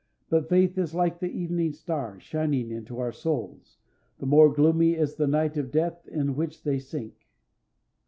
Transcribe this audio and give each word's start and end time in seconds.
But 0.31 0.49
faith 0.49 0.79
is 0.79 0.95
like 0.95 1.19
the 1.19 1.29
evening 1.31 1.73
star, 1.73 2.19
shining 2.19 2.71
into 2.71 2.97
our 2.97 3.11
souls, 3.11 3.77
the 4.17 4.25
more 4.25 4.51
gloomy 4.51 4.95
is 4.95 5.13
the 5.13 5.27
night 5.27 5.57
of 5.57 5.69
death 5.71 6.07
in 6.07 6.35
which 6.35 6.63
they 6.63 6.79
sink. 6.79 7.27